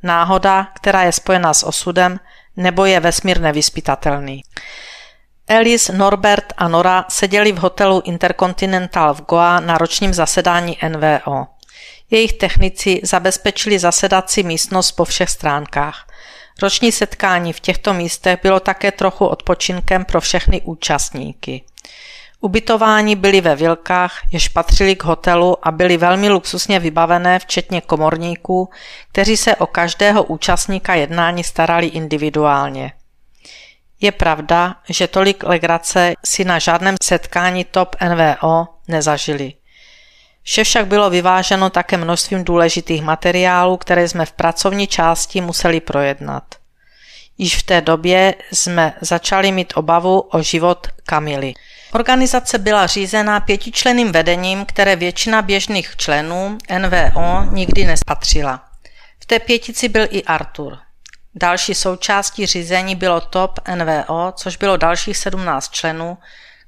Náhoda, 0.02 0.68
která 0.74 1.02
je 1.02 1.12
spojena 1.12 1.54
s 1.54 1.62
osudem, 1.62 2.20
nebo 2.56 2.84
je 2.84 3.00
vesmír 3.00 3.40
nevyspytatelný. 3.40 4.42
Alice, 5.48 5.92
Norbert 5.92 6.52
a 6.56 6.68
Nora 6.68 7.04
seděli 7.08 7.52
v 7.52 7.58
hotelu 7.58 8.02
Intercontinental 8.04 9.14
v 9.14 9.20
Goa 9.20 9.60
na 9.60 9.78
ročním 9.78 10.14
zasedání 10.14 10.78
NVO. 10.88 11.46
Jejich 12.10 12.32
technici 12.32 13.00
zabezpečili 13.02 13.78
zasedací 13.78 14.42
místnost 14.42 14.92
po 14.92 15.04
všech 15.04 15.30
stránkách– 15.30 16.06
Roční 16.62 16.92
setkání 16.92 17.52
v 17.52 17.60
těchto 17.60 17.94
místech 17.94 18.38
bylo 18.42 18.60
také 18.60 18.92
trochu 18.92 19.26
odpočinkem 19.26 20.04
pro 20.04 20.20
všechny 20.20 20.60
účastníky. 20.60 21.64
Ubytování 22.44 23.16
byly 23.16 23.40
ve 23.40 23.56
vilkách, 23.56 24.18
jež 24.32 24.48
patřili 24.48 24.96
k 24.96 25.04
hotelu 25.04 25.56
a 25.62 25.70
byly 25.70 25.96
velmi 25.96 26.30
luxusně 26.30 26.80
vybavené, 26.80 27.38
včetně 27.38 27.80
komorníků, 27.80 28.70
kteří 29.12 29.36
se 29.36 29.56
o 29.56 29.66
každého 29.66 30.24
účastníka 30.24 30.94
jednání 30.94 31.44
starali 31.44 31.86
individuálně. 31.86 32.92
Je 34.00 34.12
pravda, 34.12 34.76
že 34.88 35.08
tolik 35.08 35.42
legrace 35.42 36.14
si 36.24 36.44
na 36.44 36.58
žádném 36.58 36.94
setkání 37.02 37.64
TOP 37.64 37.96
NVO 38.08 38.66
nezažili. 38.88 39.52
Vše 40.42 40.64
však 40.64 40.86
bylo 40.86 41.10
vyváženo 41.10 41.70
také 41.70 41.96
množstvím 41.96 42.44
důležitých 42.44 43.02
materiálů, 43.02 43.76
které 43.76 44.08
jsme 44.08 44.26
v 44.26 44.32
pracovní 44.32 44.86
části 44.86 45.40
museli 45.40 45.80
projednat. 45.80 46.44
Již 47.38 47.56
v 47.56 47.62
té 47.62 47.80
době 47.80 48.34
jsme 48.52 48.94
začali 49.00 49.52
mít 49.52 49.72
obavu 49.76 50.20
o 50.20 50.42
život 50.42 50.86
Kamily. 51.06 51.54
Organizace 51.94 52.58
byla 52.58 52.86
řízena 52.86 53.40
pětičleným 53.40 54.12
vedením, 54.12 54.64
které 54.66 54.96
většina 54.96 55.42
běžných 55.42 55.96
členů 55.96 56.58
NVO 56.78 57.44
nikdy 57.50 57.84
nespatřila. 57.84 58.64
V 59.22 59.26
té 59.26 59.38
pětici 59.38 59.88
byl 59.88 60.06
i 60.10 60.24
Artur. 60.24 60.78
Další 61.34 61.74
součástí 61.74 62.46
řízení 62.46 62.96
bylo 62.96 63.20
TOP 63.20 63.58
NVO, 63.74 64.32
což 64.36 64.56
bylo 64.56 64.76
dalších 64.76 65.16
17 65.16 65.68
členů, 65.68 66.18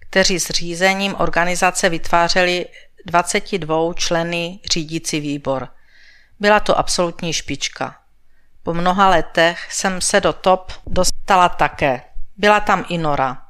kteří 0.01 0.41
s 0.41 0.51
řízením 0.51 1.15
organizace 1.19 1.89
vytvářeli 1.89 2.67
22 3.07 3.95
členy 3.95 4.59
řídící 4.73 5.21
výbor. 5.21 5.69
Byla 6.41 6.61
to 6.61 6.79
absolutní 6.79 7.33
špička. 7.33 7.97
Po 8.63 8.75
mnoha 8.75 9.09
letech 9.09 9.73
jsem 9.73 10.01
se 10.01 10.21
do 10.21 10.33
top 10.33 10.73
dostala 10.87 11.49
také. 11.49 12.03
Byla 12.37 12.61
tam 12.61 12.85
i 12.89 12.99
Nora. 12.99 13.46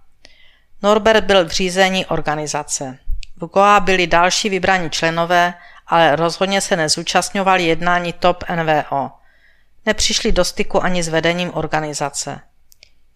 Norbert 0.87 1.25
byl 1.25 1.45
v 1.45 1.51
řízení 1.51 2.07
organizace. 2.07 2.99
V 3.37 3.47
Goa 3.47 3.81
byli 3.81 4.07
další 4.07 4.49
vybraní 4.49 4.91
členové, 4.91 5.55
ale 5.87 6.17
rozhodně 6.17 6.61
se 6.61 6.77
nezúčastňovali 6.77 7.65
jednání 7.65 8.13
TOP 8.13 8.45
NVO. 8.55 9.11
Nepřišli 9.87 10.33
do 10.33 10.45
styku 10.45 10.85
ani 10.85 11.03
s 11.03 11.09
vedením 11.09 11.51
organizace. 11.55 12.41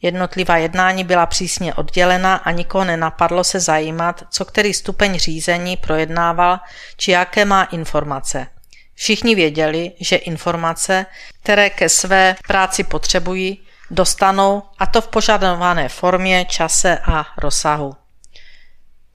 Jednotlivá 0.03 0.57
jednání 0.57 1.05
byla 1.05 1.27
přísně 1.27 1.75
oddělena 1.75 2.35
a 2.35 2.51
nikoho 2.51 2.85
nenapadlo 2.85 3.45
se 3.45 3.61
zajímat, 3.61 4.23
co 4.31 4.45
který 4.45 4.75
stupeň 4.75 5.19
řízení 5.19 5.77
projednával 5.77 6.59
či 6.97 7.11
jaké 7.11 7.45
má 7.45 7.65
informace. 7.65 8.47
Všichni 8.95 9.35
věděli, 9.35 9.93
že 10.01 10.17
informace, 10.17 11.07
které 11.43 11.71
ke 11.71 11.89
své 11.89 12.37
práci 12.47 12.85
potřebují, 12.85 13.67
dostanou 13.91 14.63
a 14.79 14.87
to 14.87 15.01
v 15.01 15.09
požadované 15.09 15.89
formě, 15.89 16.45
čase 16.45 16.99
a 17.05 17.27
rozsahu. 17.39 17.97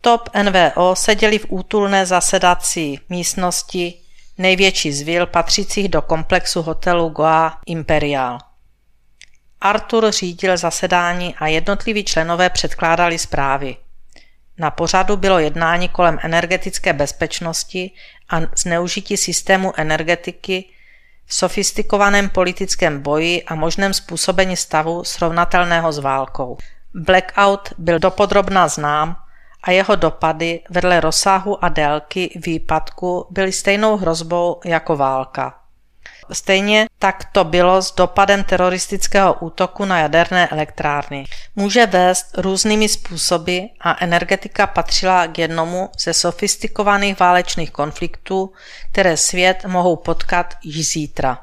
Top 0.01 0.29
NVO 0.43 0.95
seděli 0.95 1.39
v 1.39 1.45
útulné 1.49 2.05
zasedací 2.05 2.99
místnosti 3.09 3.93
největší 4.37 4.93
z 4.93 5.01
vil 5.01 5.25
patřících 5.25 5.89
do 5.89 6.01
komplexu 6.01 6.61
hotelu 6.61 7.09
Goa 7.09 7.59
Imperial. 7.65 8.37
Artur 9.61 10.11
řídil 10.11 10.57
zasedání 10.57 11.35
a 11.35 11.47
jednotliví 11.47 12.03
členové 12.03 12.49
předkládali 12.49 13.19
zprávy. 13.19 13.77
Na 14.57 14.71
pořadu 14.71 15.17
bylo 15.17 15.39
jednání 15.39 15.89
kolem 15.89 16.19
energetické 16.23 16.93
bezpečnosti 16.93 17.91
a 18.29 18.41
zneužití 18.55 19.17
systému 19.17 19.73
energetiky 19.79 20.65
v 21.25 21.33
sofistikovaném 21.33 22.29
politickém 22.29 23.01
boji 23.01 23.43
a 23.43 23.55
možném 23.55 23.93
způsobení 23.93 24.57
stavu 24.57 25.03
srovnatelného 25.03 25.91
s 25.91 25.99
válkou. 25.99 26.57
Blackout 26.93 27.69
byl 27.77 27.99
dopodrobná 27.99 28.67
znám 28.67 29.15
a 29.63 29.71
jeho 29.71 29.95
dopady 29.95 30.61
vedle 30.69 30.99
rozsahu 30.99 31.65
a 31.65 31.69
délky 31.69 32.39
výpadku 32.45 33.27
byly 33.29 33.51
stejnou 33.51 33.97
hrozbou 33.97 34.59
jako 34.65 34.95
válka. 34.95 35.64
Stejně 36.31 36.87
tak 36.99 37.25
to 37.31 37.43
bylo 37.43 37.81
s 37.81 37.95
dopadem 37.95 38.43
teroristického 38.43 39.33
útoku 39.33 39.85
na 39.85 39.99
jaderné 39.99 40.47
elektrárny. 40.47 41.25
Může 41.55 41.85
vést 41.85 42.37
různými 42.37 42.89
způsoby 42.89 43.59
a 43.81 44.03
energetika 44.03 44.67
patřila 44.67 45.27
k 45.27 45.37
jednomu 45.37 45.89
ze 45.99 46.13
sofistikovaných 46.13 47.19
válečných 47.19 47.71
konfliktů, 47.71 48.53
které 48.91 49.17
svět 49.17 49.65
mohou 49.67 49.95
potkat 49.95 50.53
již 50.63 50.87
zítra. 50.87 51.37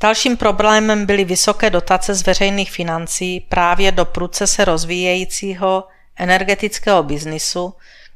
Dalším 0.00 0.36
problémem 0.36 1.06
byly 1.06 1.24
vysoké 1.24 1.70
dotace 1.70 2.14
z 2.14 2.26
veřejných 2.26 2.72
financí 2.72 3.40
právě 3.40 3.92
do 3.92 4.04
pruce 4.04 4.46
se 4.46 4.64
rozvíjejícího 4.64 5.84
energetického 6.16 7.02
biznisu, 7.02 7.74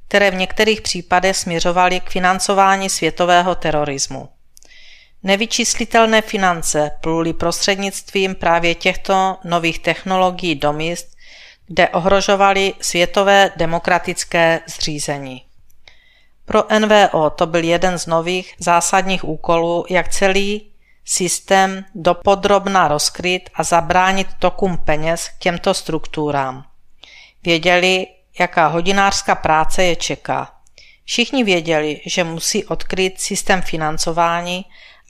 které 0.08 0.30
v 0.30 0.34
některých 0.34 0.80
případech 0.80 1.36
směřovaly 1.36 2.00
k 2.00 2.10
financování 2.10 2.90
světového 2.90 3.54
terorismu. 3.54 4.28
Nevyčíslitelné 5.24 6.22
finance 6.22 6.90
pluly 7.00 7.32
prostřednictvím 7.32 8.34
právě 8.34 8.74
těchto 8.74 9.36
nových 9.44 9.78
technologií 9.78 10.54
do 10.54 10.72
míst, 10.72 11.16
kde 11.66 11.88
ohrožovaly 11.88 12.74
světové 12.80 13.50
demokratické 13.56 14.60
zřízení. 14.66 15.42
Pro 16.44 16.64
NVO 16.78 17.30
to 17.30 17.46
byl 17.46 17.64
jeden 17.64 17.98
z 17.98 18.06
nových 18.06 18.54
zásadních 18.58 19.24
úkolů, 19.24 19.84
jak 19.90 20.08
celý 20.08 20.70
systém 21.04 21.84
dopodrobna 21.94 22.88
rozkryt 22.88 23.50
a 23.54 23.62
zabránit 23.62 24.28
tokům 24.38 24.76
peněz 24.76 25.28
k 25.28 25.38
těmto 25.38 25.74
strukturám. 25.74 26.64
Věděli, 27.42 28.06
jaká 28.38 28.66
hodinářská 28.66 29.34
práce 29.34 29.84
je 29.84 29.96
čeká. 29.96 30.54
Všichni 31.04 31.44
věděli, 31.44 32.00
že 32.06 32.24
musí 32.24 32.64
odkryt 32.64 33.20
systém 33.20 33.62
financování 33.62 34.64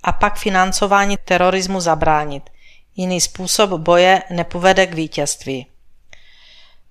a 0.05 0.13
pak 0.13 0.37
financování 0.37 1.17
terorismu 1.25 1.81
zabránit. 1.81 2.51
Jiný 2.97 3.21
způsob 3.21 3.71
boje 3.71 4.23
nepovede 4.31 4.87
k 4.87 4.95
vítězství. 4.95 5.67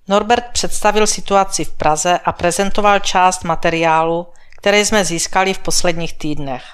Norbert 0.08 0.44
představil 0.52 1.06
situaci 1.06 1.64
v 1.64 1.72
Praze 1.72 2.18
a 2.24 2.32
prezentoval 2.32 2.98
část 2.98 3.44
materiálu, 3.44 4.26
které 4.58 4.84
jsme 4.84 5.04
získali 5.04 5.54
v 5.54 5.58
posledních 5.58 6.12
týdnech. 6.12 6.64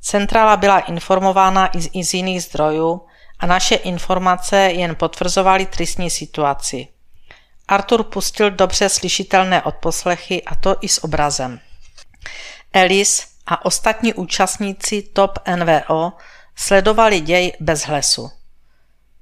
Centrála 0.00 0.56
byla 0.56 0.78
informována 0.78 1.70
i 1.92 2.04
z 2.04 2.14
jiných 2.14 2.42
zdrojů 2.42 3.06
a 3.38 3.46
naše 3.46 3.74
informace 3.74 4.56
jen 4.56 4.96
potvrzovaly 4.96 5.66
tristní 5.66 6.10
situaci. 6.10 6.88
Artur 7.68 8.02
pustil 8.02 8.50
dobře 8.50 8.88
slyšitelné 8.88 9.62
odposlechy 9.62 10.42
a 10.42 10.54
to 10.54 10.76
i 10.80 10.88
s 10.88 11.04
obrazem. 11.04 11.60
Alice 12.74 13.22
a 13.48 13.64
ostatní 13.64 14.14
účastníci 14.14 15.02
TOP 15.02 15.38
NVO 15.56 16.12
sledovali 16.56 17.20
děj 17.20 17.52
bez 17.60 17.82
hlesu. 17.82 18.30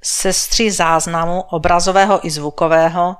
Sestři 0.03 0.71
záznamu 0.71 1.41
obrazového 1.41 2.27
i 2.27 2.31
zvukového, 2.31 3.17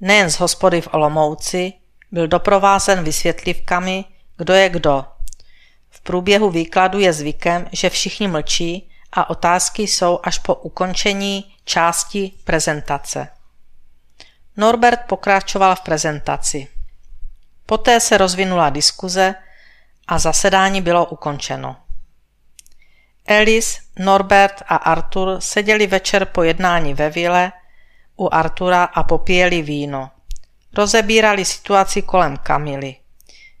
nejen 0.00 0.30
z 0.30 0.34
hospody 0.34 0.80
v 0.80 0.88
Olomouci, 0.92 1.72
byl 2.12 2.28
doprovázen 2.28 3.04
vysvětlivkami, 3.04 4.04
kdo 4.36 4.54
je 4.54 4.68
kdo. 4.68 5.04
V 5.90 6.00
průběhu 6.00 6.50
výkladu 6.50 6.98
je 6.98 7.12
zvykem, 7.12 7.68
že 7.72 7.90
všichni 7.90 8.28
mlčí 8.28 8.90
a 9.12 9.30
otázky 9.30 9.82
jsou 9.82 10.20
až 10.22 10.38
po 10.38 10.54
ukončení 10.54 11.54
části 11.64 12.32
prezentace. 12.44 13.28
Norbert 14.56 15.00
pokračoval 15.06 15.76
v 15.76 15.80
prezentaci. 15.80 16.68
Poté 17.66 18.00
se 18.00 18.18
rozvinula 18.18 18.70
diskuze 18.70 19.34
a 20.08 20.18
zasedání 20.18 20.80
bylo 20.80 21.06
ukončeno. 21.06 21.76
Alice, 23.26 23.80
Norbert 23.98 24.62
a 24.68 24.76
Arthur 24.76 25.36
seděli 25.40 25.86
večer 25.86 26.24
po 26.24 26.42
jednání 26.42 26.94
ve 26.94 27.10
vile 27.10 27.52
u 28.16 28.34
Artura 28.34 28.84
a 28.84 29.02
popíjeli 29.02 29.62
víno. 29.62 30.10
Rozebírali 30.76 31.44
situaci 31.44 32.02
kolem 32.02 32.36
Kamily. 32.36 32.96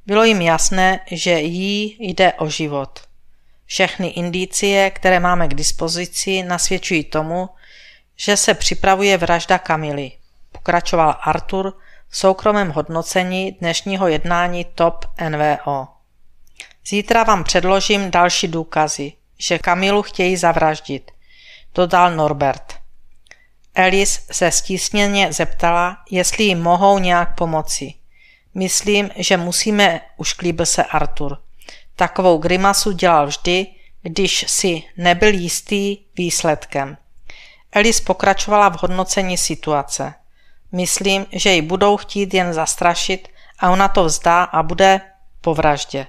Bylo 0.06 0.24
jim 0.24 0.42
jasné, 0.42 1.00
že 1.10 1.40
jí 1.40 1.96
jde 2.00 2.32
o 2.32 2.48
život. 2.48 3.00
Všechny 3.66 4.08
indicie, 4.08 4.90
které 4.90 5.20
máme 5.20 5.48
k 5.48 5.54
dispozici, 5.54 6.42
nasvědčují 6.42 7.04
tomu, 7.04 7.48
že 8.16 8.36
se 8.36 8.54
připravuje 8.54 9.18
vražda 9.18 9.58
Kamily. 9.58 10.12
Pokračoval 10.52 11.16
Artur 11.20 11.78
v 12.08 12.16
soukromém 12.16 12.70
hodnocení 12.70 13.52
dnešního 13.52 14.08
jednání 14.08 14.64
TOP 14.64 15.04
NVO. 15.28 15.97
Zítra 16.88 17.22
vám 17.22 17.44
předložím 17.44 18.10
další 18.10 18.48
důkazy, 18.48 19.12
že 19.38 19.58
Kamilu 19.58 20.02
chtějí 20.02 20.36
zavraždit, 20.36 21.10
dodal 21.74 22.16
Norbert. 22.16 22.74
Alice 23.74 24.20
se 24.30 24.50
stísněně 24.50 25.32
zeptala, 25.32 25.96
jestli 26.10 26.44
jim 26.44 26.62
mohou 26.62 26.98
nějak 26.98 27.34
pomoci. 27.34 27.94
Myslím, 28.54 29.10
že 29.16 29.36
musíme, 29.36 30.00
ušklíbil 30.16 30.66
se 30.66 30.84
Artur. 30.84 31.38
Takovou 31.96 32.38
grimasu 32.38 32.92
dělal 32.92 33.26
vždy, 33.26 33.66
když 34.02 34.44
si 34.48 34.82
nebyl 34.96 35.34
jistý 35.34 35.96
výsledkem. 36.16 36.96
Alice 37.72 38.02
pokračovala 38.02 38.68
v 38.68 38.82
hodnocení 38.82 39.36
situace. 39.36 40.14
Myslím, 40.72 41.26
že 41.32 41.50
ji 41.50 41.62
budou 41.62 41.96
chtít 41.96 42.34
jen 42.34 42.52
zastrašit 42.52 43.28
a 43.58 43.70
ona 43.70 43.88
to 43.88 44.04
vzdá 44.04 44.42
a 44.42 44.62
bude 44.62 45.00
po 45.40 45.54
vraždě. 45.54 46.06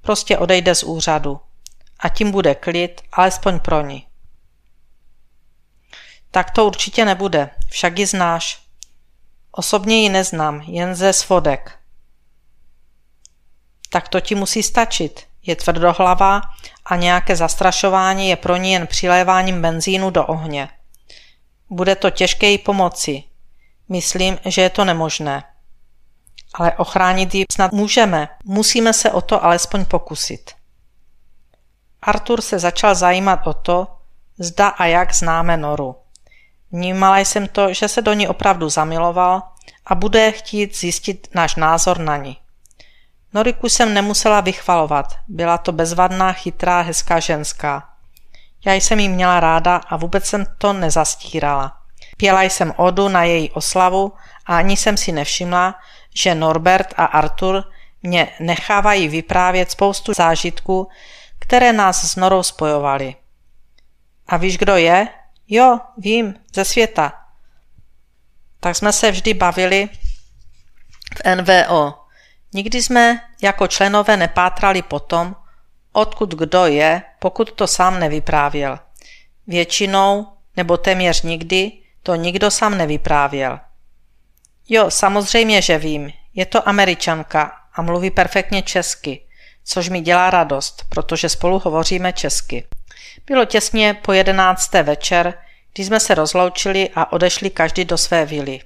Prostě 0.00 0.38
odejde 0.38 0.74
z 0.74 0.82
úřadu. 0.82 1.40
A 2.00 2.08
tím 2.08 2.30
bude 2.30 2.54
klid, 2.54 3.02
alespoň 3.12 3.60
pro 3.60 3.82
ní. 3.82 4.06
Tak 6.30 6.50
to 6.50 6.66
určitě 6.66 7.04
nebude, 7.04 7.50
však 7.70 7.98
ji 7.98 8.06
znáš. 8.06 8.62
Osobně 9.52 10.02
ji 10.02 10.08
neznám, 10.08 10.60
jen 10.60 10.94
ze 10.94 11.12
svodek. 11.12 11.78
Tak 13.88 14.08
to 14.08 14.20
ti 14.20 14.34
musí 14.34 14.62
stačit. 14.62 15.26
Je 15.42 15.56
tvrdohlavá 15.56 16.40
a 16.84 16.96
nějaké 16.96 17.36
zastrašování 17.36 18.28
je 18.28 18.36
pro 18.36 18.56
ní 18.56 18.72
jen 18.72 18.86
přiléváním 18.86 19.62
benzínu 19.62 20.10
do 20.10 20.26
ohně. 20.26 20.68
Bude 21.70 21.96
to 21.96 22.10
těžké 22.10 22.46
jí 22.46 22.58
pomoci. 22.58 23.22
Myslím, 23.88 24.38
že 24.44 24.62
je 24.62 24.70
to 24.70 24.84
nemožné. 24.84 25.44
Ale 26.54 26.72
ochránit 26.72 27.34
ji 27.34 27.44
snad 27.52 27.72
můžeme. 27.72 28.28
Musíme 28.44 28.92
se 28.92 29.10
o 29.10 29.20
to 29.20 29.44
alespoň 29.44 29.84
pokusit. 29.84 30.50
Artur 32.02 32.40
se 32.40 32.58
začal 32.58 32.94
zajímat 32.94 33.46
o 33.46 33.54
to, 33.54 33.86
zda 34.38 34.68
a 34.68 34.84
jak 34.84 35.14
známe 35.14 35.56
Noru. 35.56 35.96
Vnímala 36.72 37.18
jsem 37.18 37.48
to, 37.48 37.72
že 37.72 37.88
se 37.88 38.02
do 38.02 38.12
ní 38.12 38.28
opravdu 38.28 38.68
zamiloval 38.68 39.42
a 39.86 39.94
bude 39.94 40.32
chtít 40.32 40.76
zjistit 40.76 41.28
náš 41.34 41.56
názor 41.56 41.98
na 41.98 42.16
ní. 42.16 42.36
Noriku 43.34 43.68
jsem 43.68 43.94
nemusela 43.94 44.40
vychvalovat, 44.40 45.14
byla 45.28 45.58
to 45.58 45.72
bezvadná, 45.72 46.32
chytrá, 46.32 46.80
hezká 46.80 47.20
ženská. 47.20 47.88
Já 48.64 48.74
jsem 48.74 49.00
jí 49.00 49.08
měla 49.08 49.40
ráda 49.40 49.76
a 49.76 49.96
vůbec 49.96 50.24
jsem 50.24 50.46
to 50.58 50.72
nezastírala. 50.72 51.76
Pěla 52.16 52.42
jsem 52.42 52.74
odu 52.76 53.08
na 53.08 53.24
její 53.24 53.50
oslavu 53.50 54.12
a 54.46 54.56
ani 54.56 54.76
jsem 54.76 54.96
si 54.96 55.12
nevšimla, 55.12 55.74
že 56.14 56.34
Norbert 56.34 56.94
a 56.96 57.04
Artur 57.04 57.64
mě 58.02 58.28
nechávají 58.40 59.08
vyprávět 59.08 59.70
spoustu 59.70 60.12
zážitků, 60.12 60.88
které 61.38 61.72
nás 61.72 62.10
s 62.12 62.16
Norou 62.16 62.42
spojovaly. 62.42 63.16
A 64.26 64.36
víš, 64.36 64.58
kdo 64.58 64.76
je? 64.76 65.08
Jo, 65.48 65.80
vím, 65.98 66.34
ze 66.54 66.64
světa. 66.64 67.12
Tak 68.60 68.76
jsme 68.76 68.92
se 68.92 69.10
vždy 69.10 69.34
bavili 69.34 69.88
v 71.16 71.34
NVO. 71.34 71.94
Nikdy 72.52 72.82
jsme 72.82 73.20
jako 73.42 73.66
členové 73.66 74.16
nepátrali 74.16 74.82
po 74.82 75.00
tom, 75.00 75.36
odkud 75.92 76.34
kdo 76.34 76.66
je, 76.66 77.02
pokud 77.18 77.52
to 77.52 77.66
sám 77.66 78.00
nevyprávěl. 78.00 78.78
Většinou, 79.46 80.26
nebo 80.56 80.76
téměř 80.76 81.22
nikdy, 81.22 81.72
to 82.02 82.14
nikdo 82.14 82.50
sám 82.50 82.78
nevyprávěl. 82.78 83.60
Jo, 84.72 84.90
samozřejmě, 84.90 85.62
že 85.62 85.78
vím. 85.78 86.12
Je 86.34 86.46
to 86.46 86.68
američanka 86.68 87.52
a 87.74 87.82
mluví 87.82 88.10
perfektně 88.10 88.62
česky, 88.62 89.20
což 89.64 89.88
mi 89.88 90.00
dělá 90.00 90.30
radost, 90.30 90.84
protože 90.88 91.28
spolu 91.28 91.58
hovoříme 91.58 92.12
česky. 92.12 92.66
Bylo 93.26 93.44
těsně 93.44 93.94
po 93.94 94.12
jedenácté 94.12 94.82
večer, 94.82 95.34
když 95.74 95.86
jsme 95.86 96.00
se 96.00 96.14
rozloučili 96.14 96.90
a 96.94 97.12
odešli 97.12 97.50
každý 97.50 97.84
do 97.84 97.98
své 97.98 98.26
vily. 98.26 98.60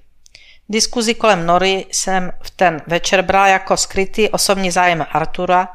Diskuzi 0.68 1.14
kolem 1.14 1.46
Nory 1.46 1.86
jsem 1.92 2.32
v 2.42 2.50
ten 2.50 2.82
večer 2.86 3.22
bral 3.22 3.46
jako 3.46 3.76
skrytý 3.76 4.28
osobní 4.28 4.70
zájem 4.70 5.06
Artura 5.10 5.68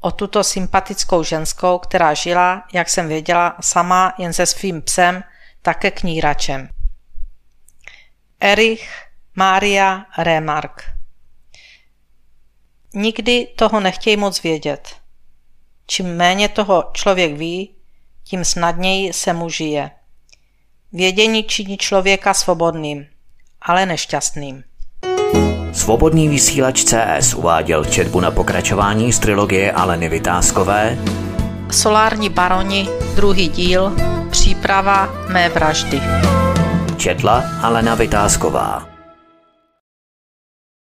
o 0.00 0.10
tuto 0.10 0.44
sympatickou 0.44 1.22
ženskou, 1.22 1.78
která 1.78 2.14
žila, 2.14 2.64
jak 2.72 2.88
jsem 2.88 3.08
věděla, 3.08 3.56
sama 3.60 4.14
jen 4.18 4.32
se 4.32 4.46
svým 4.46 4.82
psem, 4.82 5.24
také 5.62 5.90
kníračem. 5.90 6.68
Erich 8.40 9.07
Mária 9.38 10.04
Remark 10.18 10.82
Nikdy 12.94 13.48
toho 13.56 13.80
nechtějí 13.80 14.16
moc 14.16 14.42
vědět. 14.42 14.88
Čím 15.86 16.06
méně 16.06 16.48
toho 16.48 16.84
člověk 16.92 17.32
ví, 17.32 17.74
tím 18.24 18.44
snadněji 18.44 19.12
se 19.12 19.32
mu 19.32 19.48
žije. 19.48 19.90
Vědění 20.92 21.44
činí 21.44 21.76
člověka 21.76 22.34
svobodným, 22.34 23.06
ale 23.62 23.86
nešťastným. 23.86 24.64
Svobodný 25.72 26.28
vysílač 26.28 26.84
CS 26.84 27.34
uváděl 27.34 27.84
četbu 27.84 28.20
na 28.20 28.30
pokračování 28.30 29.12
z 29.12 29.18
trilogie 29.18 29.72
Aleny 29.72 30.08
Vytázkové 30.08 30.98
Solární 31.70 32.28
baroni, 32.28 32.88
druhý 33.16 33.48
díl, 33.48 33.92
příprava 34.30 35.08
mé 35.28 35.48
vraždy. 35.48 36.00
Četla 36.96 37.44
Alena 37.62 37.94
Vytázková. 37.94 38.97